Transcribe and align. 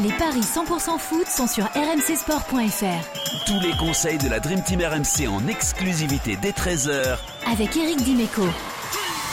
Les 0.00 0.12
paris 0.12 0.40
100% 0.40 0.98
foot 0.98 1.26
sont 1.26 1.46
sur 1.46 1.64
rmcsport.fr. 1.64 3.46
Tous 3.46 3.60
les 3.60 3.76
conseils 3.76 4.16
de 4.16 4.28
la 4.30 4.40
Dream 4.40 4.62
Team 4.62 4.80
RMC 4.80 5.28
en 5.28 5.46
exclusivité 5.48 6.38
dès 6.40 6.52
13h 6.52 7.18
avec 7.46 7.76
Eric 7.76 7.98
Dimeco. 7.98 8.42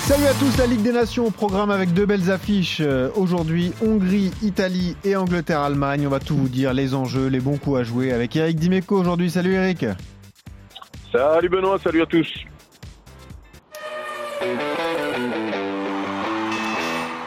Salut 0.02 0.26
à 0.26 0.34
tous, 0.34 0.58
la 0.58 0.68
Ligue 0.68 0.82
des 0.82 0.92
Nations 0.92 1.28
au 1.28 1.32
programme 1.32 1.72
avec 1.72 1.94
deux 1.94 2.06
belles 2.06 2.30
affiches. 2.30 2.82
Euh, 2.82 3.10
aujourd'hui, 3.16 3.72
Hongrie, 3.82 4.32
Italie 4.42 4.98
et 5.06 5.16
Angleterre-Allemagne. 5.16 6.06
On 6.08 6.10
va 6.10 6.20
tout 6.20 6.36
vous 6.36 6.50
dire, 6.50 6.74
les 6.74 6.94
enjeux, 6.94 7.28
les 7.28 7.40
bons 7.40 7.58
coups 7.58 7.80
à 7.80 7.84
jouer 7.84 8.12
avec 8.12 8.36
Eric 8.36 8.58
Dimeco 8.58 9.00
aujourd'hui. 9.00 9.30
Salut 9.30 9.54
Eric. 9.54 9.86
Salut 11.12 11.50
Benoît, 11.50 11.80
salut 11.82 12.02
à 12.02 12.06
tous. 12.06 12.28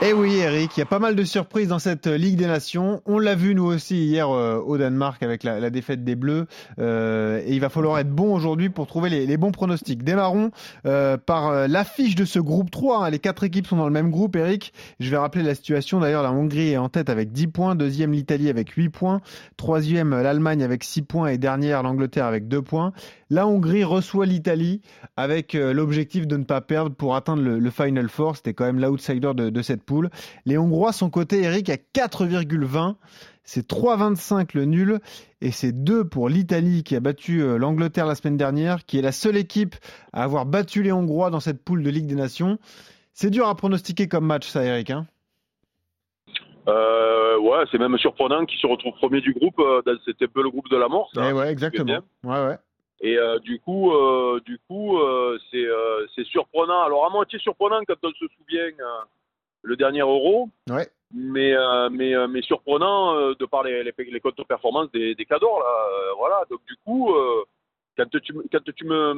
Eh 0.04 0.12
oui, 0.12 0.38
Eric, 0.38 0.76
il 0.76 0.80
y 0.80 0.82
a 0.82 0.86
pas 0.86 0.98
mal 0.98 1.14
de 1.14 1.22
surprises 1.22 1.68
dans 1.68 1.78
cette 1.78 2.08
Ligue 2.08 2.36
des 2.36 2.48
Nations. 2.48 3.00
On 3.06 3.20
l'a 3.20 3.36
vu 3.36 3.54
nous 3.54 3.66
aussi 3.66 4.04
hier 4.04 4.28
euh, 4.28 4.58
au 4.58 4.76
Danemark 4.76 5.22
avec 5.22 5.44
la, 5.44 5.70
défaite 5.70 6.02
des 6.02 6.16
Bleus. 6.16 6.48
Euh, 6.80 7.40
et 7.46 7.52
il 7.54 7.60
va 7.60 7.68
falloir 7.68 8.00
être 8.00 8.10
bon 8.10 8.34
aujourd'hui 8.34 8.68
pour 8.68 8.88
trouver 8.88 9.10
les, 9.10 9.36
bons 9.36 9.52
pronostics. 9.52 10.02
Démarrons 10.02 10.50
euh, 10.86 11.16
par 11.18 11.68
l'affiche 11.68 12.16
de 12.16 12.24
ce 12.24 12.40
groupe 12.40 12.72
3. 12.72 13.04
Hein. 13.04 13.10
Les 13.10 13.20
quatre 13.20 13.44
équipes 13.44 13.68
sont 13.68 13.76
dans 13.76 13.86
le 13.86 13.92
même 13.92 14.10
groupe, 14.10 14.34
Eric. 14.34 14.72
Je 14.98 15.08
vais 15.08 15.18
rappeler 15.18 15.44
la 15.44 15.54
situation. 15.54 16.00
D'ailleurs, 16.00 16.24
la 16.24 16.32
Hongrie 16.32 16.70
est 16.72 16.78
en 16.78 16.88
tête 16.88 17.08
avec 17.08 17.30
10 17.30 17.46
points. 17.46 17.76
Deuxième, 17.76 18.10
l'Italie 18.10 18.50
avec 18.50 18.70
8 18.70 18.88
points. 18.88 19.20
Troisième, 19.56 20.20
l'Allemagne 20.20 20.64
avec 20.64 20.82
6 20.82 21.02
points. 21.02 21.28
Et 21.28 21.38
dernière, 21.38 21.84
l'Angleterre 21.84 22.26
avec 22.26 22.48
2 22.48 22.60
points. 22.60 22.92
La 23.30 23.46
Hongrie 23.46 23.84
reçoit 23.84 24.26
l'Italie 24.26 24.80
avec 25.16 25.54
l'objectif 25.54 26.26
de 26.26 26.36
ne 26.36 26.44
pas 26.44 26.60
perdre 26.60 26.94
pour 26.94 27.14
atteindre 27.14 27.42
le, 27.42 27.70
Final 27.70 28.08
Four. 28.08 28.36
C'était 28.36 28.52
quand 28.52 28.64
même 28.64 28.80
l'outsider 28.80 29.30
de, 29.34 29.48
de 29.48 29.62
cette 29.62 29.84
Les 30.46 30.58
Hongrois 30.58 30.92
sont 30.92 31.10
cotés, 31.10 31.42
Eric, 31.42 31.68
à 31.68 31.76
4,20. 31.76 32.96
C'est 33.44 33.68
3,25 33.68 34.50
le 34.54 34.64
nul 34.66 35.00
et 35.40 35.50
c'est 35.50 35.72
2 35.72 36.04
pour 36.04 36.28
l'Italie 36.28 36.84
qui 36.84 36.94
a 36.94 37.00
battu 37.00 37.42
euh, 37.42 37.58
l'Angleterre 37.58 38.06
la 38.06 38.14
semaine 38.14 38.36
dernière, 38.36 38.86
qui 38.86 38.98
est 38.98 39.02
la 39.02 39.10
seule 39.10 39.36
équipe 39.36 39.74
à 40.12 40.22
avoir 40.22 40.46
battu 40.46 40.82
les 40.82 40.92
Hongrois 40.92 41.30
dans 41.30 41.40
cette 41.40 41.64
poule 41.64 41.82
de 41.82 41.90
Ligue 41.90 42.06
des 42.06 42.14
Nations. 42.14 42.58
C'est 43.12 43.30
dur 43.30 43.48
à 43.48 43.54
pronostiquer 43.56 44.06
comme 44.06 44.26
match, 44.26 44.46
ça, 44.46 44.64
Eric. 44.64 44.90
Hein 44.90 45.06
euh, 46.68 47.36
ouais, 47.40 47.64
c'est 47.72 47.78
même 47.78 47.98
surprenant 47.98 48.46
qu'il 48.46 48.60
se 48.60 48.66
retrouve 48.66 48.92
premier 48.94 49.20
du 49.20 49.32
groupe. 49.32 49.58
Euh, 49.58 49.82
c'était 50.04 50.26
un 50.26 50.28
peu 50.28 50.44
le 50.44 50.50
groupe 50.50 50.70
de 50.70 50.76
la 50.76 50.86
mort, 50.86 51.10
ça. 51.12 51.28
Eh 51.28 51.32
ouais, 51.32 51.50
exactement. 51.50 51.98
Ouais, 52.22 52.46
ouais. 52.46 52.56
Et 53.00 53.18
du 53.42 53.58
coup, 53.58 53.92
du 54.46 54.60
coup, 54.68 54.96
c'est 55.50 56.24
surprenant. 56.26 56.82
Alors 56.82 57.04
à 57.04 57.10
moitié 57.10 57.40
surprenant 57.40 57.80
quand 57.84 57.96
on 58.04 58.10
se 58.10 58.26
souvient 58.38 58.70
le 59.62 59.76
dernier 59.76 60.00
euro. 60.00 60.48
Ouais. 60.68 60.88
Mais, 61.14 61.54
euh, 61.54 61.90
mais, 61.90 62.14
euh, 62.14 62.26
mais 62.26 62.40
surprenant 62.42 63.14
euh, 63.16 63.34
de 63.38 63.44
par 63.44 63.62
les, 63.62 63.84
les, 63.84 63.92
les 63.98 64.20
performance 64.48 64.90
des, 64.92 65.14
des 65.14 65.24
cadors. 65.26 65.58
Là, 65.58 66.14
voilà. 66.16 66.42
Donc, 66.50 66.60
du 66.66 66.74
coup, 66.84 67.12
quand, 67.96 68.08
tu, 68.10 68.32
quand 68.50 68.64
tu, 68.74 68.84
me, 68.84 69.14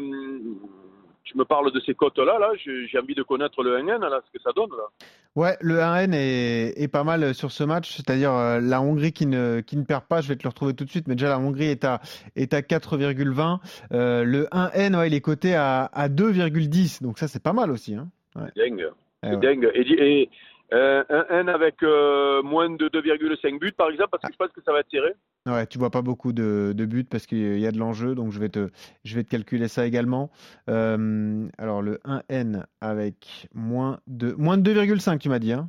tu 1.23 1.39
me 1.39 1.45
parles 1.45 1.73
de 1.73 1.81
ces 1.81 1.95
cotes-là, 1.95 2.39
là, 2.39 2.51
j'ai 2.64 2.98
envie 2.98 3.14
de 3.14 3.23
connaître 3.23 3.62
le 3.62 3.78
1N, 3.78 4.01
là, 4.01 4.20
ce 4.27 4.36
que 4.36 4.42
ça 4.42 4.51
donne. 4.53 4.70
Là. 4.70 4.89
Ouais, 5.36 5.56
le 5.61 5.77
1N 5.77 6.14
est, 6.14 6.83
est, 6.83 6.89
pas 6.89 7.05
mal 7.05 7.33
sur 7.34 7.53
ce 7.53 7.62
match, 7.62 7.97
c'est-à-dire 7.97 8.33
la 8.61 8.81
Hongrie 8.81 9.12
qui 9.12 9.27
ne, 9.27 9.61
qui 9.61 9.77
ne 9.77 9.84
perd 9.84 10.05
pas, 10.05 10.20
je 10.20 10.29
vais 10.29 10.36
te 10.36 10.42
le 10.45 10.48
retrouver 10.48 10.75
tout 10.75 10.84
de 10.84 10.91
suite, 10.91 11.06
mais 11.06 11.14
déjà 11.14 11.29
la 11.29 11.39
Hongrie 11.39 11.67
est 11.67 11.84
à, 11.84 12.01
est 12.34 12.55
à 12.55 12.61
4,20. 12.61 13.61
le 13.91 14.47
1N, 14.47 14.97
ouais, 14.97 15.08
il 15.08 15.14
est 15.14 15.20
coté 15.20 15.55
à, 15.55 15.84
à 15.92 16.08
2,10, 16.08 17.03
donc 17.03 17.19
ça 17.19 17.29
c'est 17.29 17.42
pas 17.42 17.53
mal 17.53 17.70
aussi. 17.70 17.95
Hein. 17.95 18.08
Ouais. 18.36 18.51
Dingue. 18.56 18.91
Eh 19.33 19.36
dingue. 19.36 19.70
Et, 19.75 20.28
euh, 20.72 21.05
un 21.08 21.41
N 21.41 21.48
avec 21.48 21.83
euh, 21.83 22.42
moins 22.42 22.70
de 22.70 22.89
2,5 22.89 23.58
buts, 23.58 23.72
par 23.72 23.91
exemple, 23.91 24.11
parce 24.11 24.22
que 24.22 24.33
je 24.33 24.36
pense 24.36 24.48
que 24.48 24.62
ça 24.64 24.72
va 24.72 24.80
être 24.80 24.89
tiré. 24.89 25.14
Ouais, 25.47 25.67
tu 25.67 25.78
vois 25.78 25.91
pas 25.91 26.00
beaucoup 26.03 26.33
de, 26.33 26.72
buts 26.77 27.05
parce 27.05 27.27
qu'il 27.27 27.58
y 27.58 27.67
a 27.67 27.70
de 27.70 27.78
l'enjeu, 27.78 28.14
donc 28.14 28.33
je 28.33 28.41
vais 28.41 28.48
te, 28.48 28.70
je 29.05 29.14
vais 29.14 29.25
te 29.25 29.28
calculer 29.28 29.69
ça 29.69 29.86
également. 29.86 30.30
Euh, 30.70 31.46
alors 31.58 31.83
le 31.83 32.01
1N 32.05 32.64
avec 32.80 33.48
moins 33.55 34.01
de, 34.07 34.33
moins 34.33 34.57
de 34.57 34.73
2,5, 34.73 35.18
tu 35.18 35.29
m'as 35.29 35.39
dit, 35.39 35.52
hein? 35.52 35.68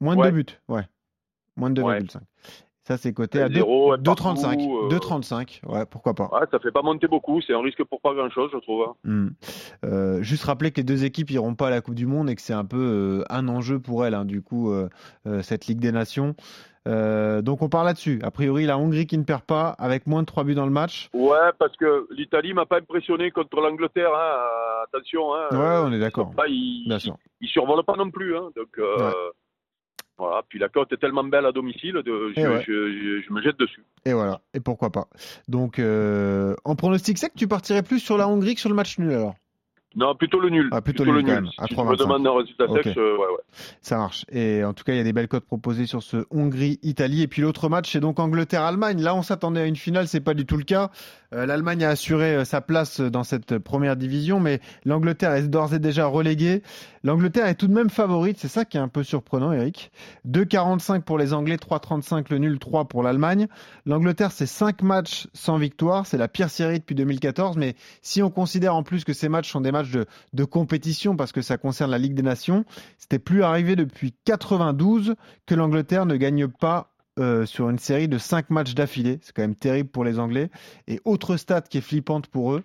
Moins 0.00 0.14
de 0.14 0.22
2 0.22 0.30
buts, 0.30 0.58
ouais. 0.68 0.82
Moins 1.56 1.70
de 1.70 1.82
2,5. 1.82 2.20
Ça, 2.88 2.96
c'est 2.96 3.12
coté 3.12 3.42
à 3.42 3.50
2,35. 3.50 4.88
2,35, 4.88 5.60
euh. 5.66 5.72
ouais, 5.74 5.84
pourquoi 5.84 6.14
pas. 6.14 6.30
Ouais, 6.32 6.46
ça 6.50 6.58
fait 6.58 6.70
pas 6.70 6.80
monter 6.80 7.06
beaucoup, 7.06 7.42
c'est 7.42 7.52
un 7.52 7.60
risque 7.60 7.84
pour 7.84 8.00
pas 8.00 8.14
grand-chose, 8.14 8.48
je 8.50 8.56
trouve. 8.60 8.82
Hein. 8.88 8.94
Hmm. 9.04 9.28
Euh, 9.84 10.22
juste 10.22 10.44
rappeler 10.44 10.70
que 10.70 10.78
les 10.78 10.84
deux 10.84 11.04
équipes 11.04 11.30
iront 11.30 11.54
pas 11.54 11.66
à 11.66 11.70
la 11.70 11.82
Coupe 11.82 11.96
du 11.96 12.06
Monde 12.06 12.30
et 12.30 12.34
que 12.34 12.40
c'est 12.40 12.54
un 12.54 12.64
peu 12.64 12.78
euh, 12.78 13.24
un 13.28 13.46
enjeu 13.48 13.78
pour 13.78 14.06
elles, 14.06 14.14
hein, 14.14 14.24
du 14.24 14.40
coup, 14.40 14.72
cette 15.42 15.66
Ligue 15.66 15.80
des 15.80 15.92
Nations. 15.92 16.34
donc 16.86 17.60
on 17.60 17.68
parle 17.68 17.84
là-dessus. 17.84 18.20
A 18.22 18.30
priori, 18.30 18.64
la 18.64 18.78
Hongrie 18.78 19.06
qui 19.06 19.18
ne 19.18 19.24
perd 19.24 19.42
pas 19.42 19.68
avec 19.78 20.06
moins 20.06 20.22
de 20.22 20.26
3 20.26 20.44
buts 20.44 20.54
dans 20.54 20.64
le 20.64 20.72
match. 20.72 21.10
Ouais, 21.12 21.50
parce 21.58 21.76
que 21.76 22.06
l'Italie 22.10 22.54
m'a 22.54 22.64
pas 22.64 22.78
impressionné 22.78 23.30
contre 23.32 23.60
l'Angleterre. 23.60 24.12
Hein. 24.14 24.84
Attention. 24.84 25.34
Hein. 25.34 25.48
Ouais, 25.52 25.90
on 25.90 25.92
est 25.92 26.00
d'accord. 26.00 26.32
Ils, 26.48 26.90
ils, 27.42 27.48
survolent 27.48 27.84
pas 27.84 27.96
non 27.96 28.10
plus. 28.10 28.32
Donc, 28.32 28.78
voilà, 30.18 30.42
puis 30.48 30.58
la 30.58 30.68
côte 30.68 30.92
est 30.92 30.96
tellement 30.96 31.22
belle 31.22 31.46
à 31.46 31.52
domicile, 31.52 31.94
de, 32.04 32.32
je, 32.36 33.22
je, 33.26 33.32
me 33.32 33.40
jette 33.40 33.56
dessus. 33.58 33.84
Et 34.04 34.12
voilà, 34.12 34.40
et 34.52 34.58
pourquoi 34.58 34.90
pas. 34.90 35.06
Donc, 35.46 35.78
euh, 35.78 36.56
en 36.64 36.74
pronostic 36.74 37.18
sec, 37.18 37.32
tu 37.36 37.46
partirais 37.46 37.84
plus 37.84 38.00
sur 38.00 38.18
la 38.18 38.26
Hongrie 38.26 38.56
que 38.56 38.60
sur 38.60 38.68
le 38.68 38.74
match 38.74 38.98
nul 38.98 39.12
alors? 39.12 39.36
Non, 39.98 40.14
plutôt 40.14 40.38
le 40.38 40.48
nul. 40.48 40.68
Ah, 40.70 40.80
plutôt, 40.80 41.04
le 41.04 41.20
nul. 41.20 41.48
Si 41.60 41.74
tu 41.74 41.76
me 41.76 41.96
demandes 41.96 42.24
un 42.24 42.38
résultat 42.38 42.66
sec, 42.68 42.96
euh, 42.96 43.16
ouais, 43.16 43.26
ouais. 43.26 43.42
Ça 43.82 43.96
marche. 43.96 44.24
Et 44.30 44.62
en 44.62 44.72
tout 44.72 44.84
cas, 44.84 44.92
il 44.92 44.96
y 44.96 45.00
a 45.00 45.04
des 45.04 45.12
belles 45.12 45.26
cotes 45.26 45.44
proposées 45.44 45.86
sur 45.86 46.04
ce 46.04 46.24
Hongrie-Italie. 46.30 47.22
Et 47.22 47.26
puis 47.26 47.42
l'autre 47.42 47.68
match, 47.68 47.90
c'est 47.90 47.98
donc 47.98 48.20
Angleterre-Allemagne. 48.20 49.02
Là, 49.02 49.16
on 49.16 49.22
s'attendait 49.22 49.60
à 49.60 49.66
une 49.66 49.74
finale, 49.74 50.06
c'est 50.06 50.20
pas 50.20 50.34
du 50.34 50.46
tout 50.46 50.56
le 50.56 50.62
cas. 50.62 50.90
Euh, 51.34 51.46
L'Allemagne 51.46 51.84
a 51.84 51.90
assuré 51.90 52.36
euh, 52.36 52.44
sa 52.44 52.60
place 52.60 53.00
dans 53.00 53.24
cette 53.24 53.58
première 53.58 53.96
division, 53.96 54.38
mais 54.38 54.60
l'Angleterre 54.84 55.34
est 55.34 55.48
d'ores 55.48 55.74
et 55.74 55.78
déjà 55.80 56.06
reléguée. 56.06 56.62
L'Angleterre 57.04 57.46
est 57.46 57.54
tout 57.54 57.66
de 57.66 57.74
même 57.74 57.90
favorite, 57.90 58.38
c'est 58.38 58.48
ça 58.48 58.64
qui 58.64 58.76
est 58.76 58.80
un 58.80 58.88
peu 58.88 59.02
surprenant, 59.02 59.52
Eric. 59.52 59.90
2,45 60.26 61.02
pour 61.02 61.18
les 61.18 61.32
Anglais, 61.32 61.56
3,35 61.56 62.26
le 62.30 62.38
nul, 62.38 62.58
3 62.58 62.86
pour 62.86 63.02
l'Allemagne. 63.02 63.46
L'Angleterre, 63.84 64.32
c'est 64.32 64.46
5 64.46 64.82
matchs 64.82 65.28
sans 65.32 65.58
victoire, 65.58 66.06
c'est 66.06 66.18
la 66.18 66.28
pire 66.28 66.50
série 66.50 66.80
depuis 66.80 66.94
2014, 66.94 67.56
mais 67.56 67.74
si 68.00 68.22
on 68.22 68.30
considère 68.30 68.74
en 68.74 68.82
plus 68.82 69.04
que 69.04 69.12
ces 69.12 69.28
matchs 69.28 69.50
sont 69.50 69.60
des 69.60 69.72
matchs 69.72 69.87
de, 69.90 70.44
compétition, 70.44 71.16
parce 71.16 71.32
que 71.32 71.42
ça 71.42 71.58
concerne 71.58 71.90
la 71.90 71.98
Ligue 71.98 72.14
des 72.14 72.22
Nations, 72.22 72.64
c'était 72.98 73.18
plus 73.18 73.42
arrivé 73.42 73.76
depuis 73.76 74.14
92 74.24 75.14
que 75.46 75.54
l'Angleterre 75.54 76.06
ne 76.06 76.16
gagne 76.16 76.48
pas 76.48 76.92
euh, 77.18 77.46
sur 77.46 77.68
une 77.68 77.78
série 77.78 78.08
de 78.08 78.18
5 78.18 78.50
matchs 78.50 78.74
d'affilée. 78.74 79.18
C'est 79.22 79.34
quand 79.34 79.42
même 79.42 79.56
terrible 79.56 79.88
pour 79.88 80.04
les 80.04 80.18
Anglais. 80.18 80.50
Et 80.86 81.00
autre 81.04 81.36
stat 81.36 81.62
qui 81.62 81.78
est 81.78 81.82
flippante 81.82 82.28
pour 82.28 82.54
eux, 82.54 82.64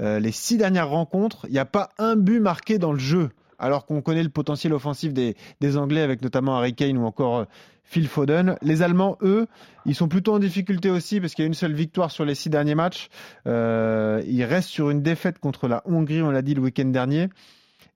euh, 0.00 0.18
les 0.18 0.32
6 0.32 0.56
dernières 0.56 0.88
rencontres, 0.88 1.46
il 1.48 1.52
n'y 1.52 1.58
a 1.58 1.66
pas 1.66 1.90
un 1.98 2.16
but 2.16 2.40
marqué 2.40 2.78
dans 2.78 2.92
le 2.92 2.98
jeu. 2.98 3.30
Alors 3.60 3.86
qu'on 3.86 4.02
connaît 4.02 4.22
le 4.22 4.28
potentiel 4.28 4.72
offensif 4.72 5.12
des, 5.12 5.36
Anglais 5.76 6.00
avec 6.00 6.22
notamment 6.22 6.56
Harry 6.56 6.74
Kane 6.74 6.98
ou 6.98 7.04
encore 7.04 7.38
euh, 7.38 7.44
Phil 7.84 8.08
Foden. 8.08 8.56
Les 8.62 8.82
Allemands, 8.82 9.18
eux, 9.22 9.46
ils 9.86 9.94
sont 9.94 10.08
plutôt 10.08 10.34
en 10.34 10.38
difficulté 10.38 10.90
aussi 10.90 11.20
parce 11.20 11.34
qu'il 11.34 11.44
y 11.44 11.46
a 11.46 11.48
une 11.48 11.54
seule 11.54 11.74
victoire 11.74 12.10
sur 12.10 12.24
les 12.24 12.34
six 12.34 12.50
derniers 12.50 12.74
matchs. 12.74 13.08
ils 13.46 14.44
restent 14.44 14.68
sur 14.68 14.90
une 14.90 15.02
défaite 15.02 15.38
contre 15.38 15.68
la 15.68 15.82
Hongrie, 15.84 16.22
on 16.22 16.30
l'a 16.30 16.42
dit 16.42 16.54
le 16.54 16.62
week-end 16.62 16.86
dernier. 16.86 17.28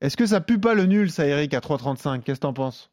Est-ce 0.00 0.16
que 0.16 0.26
ça 0.26 0.40
pue 0.40 0.60
pas 0.60 0.74
le 0.74 0.84
nul, 0.84 1.10
ça, 1.10 1.26
Eric, 1.26 1.54
à 1.54 1.60
3,35 1.60 2.22
Qu'est-ce 2.22 2.40
que 2.40 2.42
t'en 2.42 2.52
penses? 2.52 2.90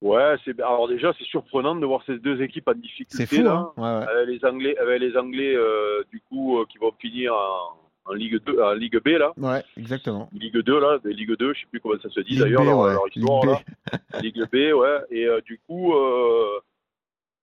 Ouais, 0.00 0.36
c'est 0.44 0.60
alors 0.60 0.86
déjà 0.86 1.12
c'est 1.18 1.24
surprenant 1.24 1.74
de 1.74 1.84
voir 1.84 2.02
ces 2.06 2.18
deux 2.18 2.40
équipes 2.40 2.68
en 2.68 2.74
difficulté 2.74 3.26
fou, 3.26 3.42
là. 3.42 3.72
Hein 3.76 4.06
avec 4.08 4.28
les 4.28 4.48
Anglais, 4.48 4.78
avec 4.78 5.00
les 5.00 5.16
Anglais 5.16 5.56
euh, 5.56 6.04
du 6.12 6.20
coup 6.20 6.58
euh, 6.58 6.66
qui 6.70 6.78
vont 6.78 6.92
finir 7.00 7.34
en, 7.34 7.77
Ligue 8.12 8.42
2, 8.44 8.62
en 8.62 8.72
Ligue 8.72 9.00
B 9.02 9.08
là. 9.08 9.32
Ouais, 9.36 9.62
exactement. 9.76 10.28
Ligue 10.32 10.58
2 10.58 10.80
là, 10.80 10.98
des 11.04 11.12
Ligue 11.12 11.36
2, 11.36 11.54
je 11.54 11.60
sais 11.60 11.66
plus 11.70 11.80
comment 11.80 12.00
ça 12.02 12.08
se 12.10 12.20
dit 12.20 12.38
d'ailleurs 12.38 12.64
leur, 12.64 12.78
ouais. 12.78 12.94
histoire 13.14 13.44
Ligue 13.44 13.56
là. 13.92 14.20
Ligue 14.22 14.44
B, 14.50 14.74
ouais. 14.74 14.98
Et 15.10 15.26
euh, 15.26 15.40
du 15.42 15.60
coup, 15.66 15.94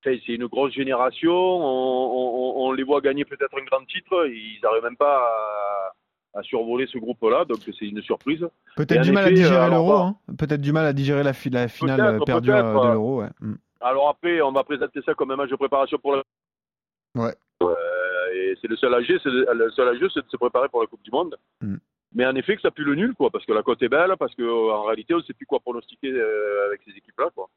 c'est 0.03 0.17
une 0.27 0.47
grosse 0.47 0.73
génération. 0.73 1.33
On, 1.33 2.61
on, 2.61 2.67
on 2.67 2.71
les 2.71 2.83
voit 2.83 3.01
gagner 3.01 3.25
peut-être 3.25 3.57
un 3.59 3.65
grand 3.65 3.85
titre. 3.85 4.27
Ils 4.27 4.59
n'arrivent 4.61 4.83
même 4.83 4.97
pas 4.97 5.17
à 5.17 5.93
à 6.35 6.43
survoler 6.43 6.85
ce 6.91 6.97
groupe-là, 6.97 7.45
donc 7.45 7.59
c'est 7.65 7.85
une 7.85 8.01
surprise. 8.01 8.45
Peut-être 8.75 9.03
du 9.03 9.11
mal 9.13 9.25
à 9.25 9.31
digérer 9.31 9.69
l'euro, 9.69 9.93
hein. 9.93 10.17
peut-être 10.37 10.61
du 10.61 10.73
mal 10.73 10.85
à 10.85 10.93
digérer 10.93 11.23
la, 11.23 11.31
la 11.51 11.67
finale 11.67 12.19
perdue 12.25 12.49
de 12.49 12.53
l'euro. 12.53 13.21
Ouais. 13.21 13.29
Mm. 13.39 13.55
Alors 13.79 14.09
après, 14.09 14.41
on 14.41 14.51
va 14.51 14.63
présenter 14.63 14.99
ça 15.05 15.13
comme 15.13 15.31
un 15.31 15.37
match 15.37 15.49
de 15.49 15.55
préparation 15.55 15.97
pour 15.97 16.13
la. 16.13 16.23
Ouais. 17.15 17.33
et 17.61 17.65
c'est 18.61 18.67
le 18.67 18.75
seul 18.75 18.93
âge, 18.93 19.05
c'est 19.07 19.29
le 19.29 19.71
seul 19.71 19.87
âge, 19.89 20.09
c'est 20.13 20.25
de 20.25 20.29
se 20.29 20.37
préparer 20.37 20.69
pour 20.69 20.81
la 20.81 20.87
Coupe 20.87 21.03
du 21.03 21.11
Monde. 21.11 21.35
Mm. 21.61 21.75
Mais 22.13 22.25
en 22.25 22.35
effet, 22.35 22.55
que 22.55 22.61
ça 22.61 22.71
pue 22.71 22.85
le 22.85 22.95
nul, 22.95 23.13
quoi, 23.13 23.29
parce 23.29 23.45
que 23.45 23.51
la 23.51 23.61
cote 23.61 23.81
est 23.83 23.89
belle, 23.89 24.13
parce 24.17 24.33
qu'en 24.35 24.83
réalité, 24.83 25.13
on 25.13 25.17
ne 25.17 25.23
sait 25.23 25.33
plus 25.33 25.45
quoi 25.45 25.59
pronostiquer 25.59 26.11
euh, 26.11 26.67
avec 26.67 26.81
ces 26.85 26.91
équipes-là, 26.91 27.29
quoi. 27.35 27.49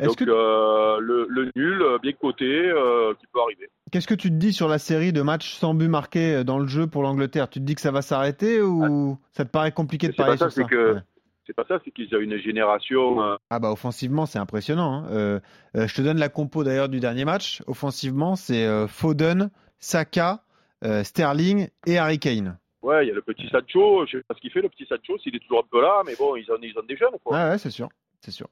Donc 0.00 0.22
euh, 0.22 0.98
le, 1.00 1.50
nul, 1.56 1.82
euh, 1.82 1.98
bien 1.98 2.12
coté, 2.12 2.44
euh, 2.44 3.14
qui 3.18 3.26
peut 3.32 3.40
arriver. 3.40 3.68
Qu'est-ce 3.90 4.06
que 4.06 4.14
tu 4.14 4.28
te 4.30 4.34
dis 4.34 4.52
sur 4.52 4.68
la 4.68 4.78
série 4.78 5.12
de 5.12 5.22
matchs 5.22 5.54
sans 5.54 5.74
but 5.74 5.88
marqué 5.88 6.44
dans 6.44 6.58
le 6.58 6.68
jeu 6.68 6.86
pour 6.86 7.02
l'Angleterre? 7.02 7.48
Tu 7.48 7.58
te 7.58 7.64
dis 7.64 7.74
que 7.74 7.80
ça 7.80 7.90
va 7.90 8.02
s'arrêter 8.02 8.62
ou 8.62 9.18
ça 9.32 9.44
te 9.44 9.50
paraît 9.50 9.72
compliqué 9.72 10.08
de 10.08 10.12
parier 10.12 10.36
sur 10.36 10.52
ça? 10.52 10.64
que 10.64 10.98
C'est 11.46 11.52
pas 11.52 11.64
ça, 11.66 11.80
c'est 11.84 11.90
qu'ils 11.90 12.14
ont 12.14 12.20
une 12.20 12.38
génération. 12.38 13.22
Euh, 13.22 13.36
ah 13.50 13.58
bah 13.58 13.72
offensivement, 13.72 14.26
c'est 14.26 14.38
impressionnant. 14.38 15.04
Hein. 15.10 15.40
je 15.74 15.94
te 15.94 16.02
donne 16.02 16.18
la 16.18 16.28
compo 16.28 16.62
d'ailleurs 16.62 16.88
du 16.88 17.00
dernier 17.00 17.24
match. 17.24 17.62
Offensivement, 17.66 18.36
c'est 18.36 18.86
Foden, 18.86 19.50
Saka, 19.78 20.42
Sterling 21.02 21.68
et 21.86 21.98
Harry 21.98 22.18
Kane. 22.18 22.58
Ouais, 22.82 23.04
il 23.04 23.08
y 23.08 23.10
a 23.10 23.14
le 23.14 23.22
petit 23.22 23.48
Sancho. 23.48 24.06
Je 24.06 24.18
sais 24.18 24.24
pas 24.26 24.34
ce 24.34 24.40
qu'il 24.40 24.50
fait, 24.50 24.62
le 24.62 24.68
petit 24.68 24.86
Sancho, 24.86 25.18
s'il 25.18 25.34
est 25.34 25.40
toujours 25.40 25.60
un 25.64 25.68
peu 25.70 25.80
là, 25.82 26.02
mais 26.06 26.14
bon, 26.16 26.36
ils 26.36 26.50
ont, 26.50 26.58
ils 26.62 26.78
ont 26.78 26.82
des 26.82 26.96
jeunes. 26.96 27.18
Quoi. 27.24 27.38
Ah 27.38 27.50
ouais, 27.50 27.58
c'est 27.58 27.70
sûr, 27.70 27.88
c'est 28.20 28.30
sûr. 28.30 28.48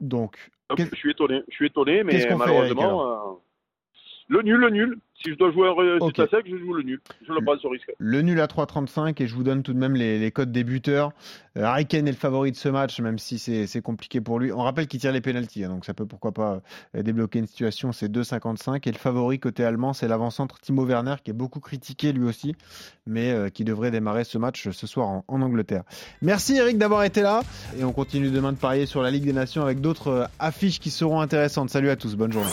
Donc, 0.00 0.50
je 0.76 0.84
suis 0.94 1.10
étonné, 1.10 1.42
je 1.48 1.54
suis 1.54 1.66
étonné, 1.66 2.02
mais 2.04 2.26
malheureusement, 2.36 3.40
le 4.28 4.42
nul, 4.42 4.56
le 4.56 4.70
nul. 4.70 4.98
Si 5.22 5.30
je 5.30 5.36
dois 5.36 5.52
jouer 5.52 5.68
un 5.68 5.98
okay. 6.00 6.26
sec, 6.28 6.44
je 6.46 6.56
joue 6.56 6.74
le 6.74 6.82
nul. 6.82 7.00
Je 7.26 7.32
le 7.32 7.44
passe 7.44 7.64
au 7.64 7.68
risque. 7.68 7.92
Le 7.98 8.22
nul 8.22 8.40
à 8.40 8.46
3,35 8.46 9.22
et 9.22 9.26
je 9.26 9.34
vous 9.34 9.44
donne 9.44 9.62
tout 9.62 9.72
de 9.72 9.78
même 9.78 9.94
les, 9.94 10.30
codes 10.32 10.50
des 10.50 10.64
buteurs. 10.64 11.12
Euh, 11.56 11.64
Harry 11.64 11.86
Kane 11.86 12.08
est 12.08 12.12
le 12.12 12.16
favori 12.16 12.50
de 12.50 12.56
ce 12.56 12.68
match, 12.68 12.98
même 13.00 13.18
si 13.18 13.38
c'est 13.38 13.82
compliqué 13.82 14.20
pour 14.20 14.38
lui. 14.38 14.52
On 14.52 14.62
rappelle 14.62 14.86
qu'il 14.86 15.00
tire 15.00 15.12
les 15.12 15.20
pénalties, 15.20 15.64
hein, 15.64 15.68
donc 15.68 15.84
ça 15.84 15.94
peut 15.94 16.06
pourquoi 16.06 16.32
pas 16.32 16.62
euh, 16.96 17.02
débloquer 17.02 17.38
une 17.38 17.46
situation. 17.46 17.92
C'est 17.92 18.10
2,55 18.10 18.88
et 18.88 18.92
le 18.92 18.98
favori 18.98 19.38
côté 19.38 19.64
allemand, 19.64 19.92
c'est 19.92 20.08
l'avant-centre 20.08 20.58
Timo 20.60 20.84
Werner 20.84 21.16
qui 21.22 21.30
est 21.30 21.34
beaucoup 21.34 21.60
critiqué 21.60 22.12
lui 22.12 22.24
aussi, 22.24 22.54
mais 23.06 23.32
euh, 23.32 23.48
qui 23.48 23.64
devrait 23.64 23.90
démarrer 23.90 24.24
ce 24.24 24.38
match 24.38 24.70
ce 24.70 24.86
soir 24.86 25.08
en, 25.08 25.24
en 25.28 25.42
Angleterre. 25.42 25.82
Merci 26.20 26.56
Eric 26.56 26.78
d'avoir 26.78 27.04
été 27.04 27.22
là 27.22 27.42
et 27.78 27.84
on 27.84 27.92
continue 27.92 28.30
demain 28.30 28.52
de 28.52 28.58
parier 28.58 28.86
sur 28.86 29.02
la 29.02 29.10
Ligue 29.10 29.24
des 29.24 29.32
Nations 29.32 29.62
avec 29.62 29.80
d'autres 29.80 30.28
affiches 30.38 30.80
qui 30.80 30.90
seront 30.90 31.20
intéressantes. 31.20 31.70
Salut 31.70 31.90
à 31.90 31.96
tous, 31.96 32.16
bonne 32.16 32.32
journée. 32.32 32.50